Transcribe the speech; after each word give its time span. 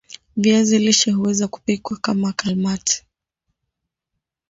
Viazi 0.37 0.79
lishe 0.79 1.11
huweza 1.11 1.47
kupikwa 1.47 1.97
kama 1.97 2.33
kalmati 2.33 3.05